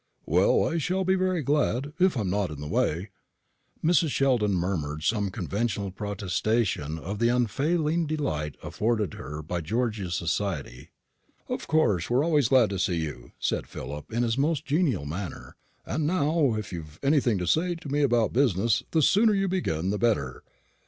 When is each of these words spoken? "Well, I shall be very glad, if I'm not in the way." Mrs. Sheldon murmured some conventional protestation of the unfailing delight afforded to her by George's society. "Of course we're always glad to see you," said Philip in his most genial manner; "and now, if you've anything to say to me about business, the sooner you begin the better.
"Well, 0.25 0.67
I 0.67 0.79
shall 0.79 1.05
be 1.05 1.13
very 1.13 1.43
glad, 1.43 1.93
if 1.99 2.17
I'm 2.17 2.27
not 2.31 2.49
in 2.49 2.59
the 2.59 2.67
way." 2.67 3.11
Mrs. 3.85 4.09
Sheldon 4.09 4.55
murmured 4.55 5.03
some 5.03 5.29
conventional 5.29 5.91
protestation 5.91 6.97
of 6.97 7.19
the 7.19 7.29
unfailing 7.29 8.07
delight 8.07 8.55
afforded 8.63 9.11
to 9.11 9.17
her 9.19 9.43
by 9.43 9.61
George's 9.61 10.15
society. 10.15 10.89
"Of 11.47 11.67
course 11.67 12.09
we're 12.09 12.25
always 12.25 12.47
glad 12.47 12.71
to 12.71 12.79
see 12.79 12.95
you," 12.97 13.33
said 13.39 13.67
Philip 13.67 14.11
in 14.11 14.23
his 14.23 14.39
most 14.39 14.65
genial 14.65 15.05
manner; 15.05 15.55
"and 15.85 16.07
now, 16.07 16.55
if 16.55 16.73
you've 16.73 16.99
anything 17.03 17.37
to 17.37 17.45
say 17.45 17.75
to 17.75 17.87
me 17.87 18.01
about 18.01 18.33
business, 18.33 18.81
the 18.89 19.03
sooner 19.03 19.35
you 19.35 19.47
begin 19.47 19.91
the 19.91 19.99
better. 19.99 20.41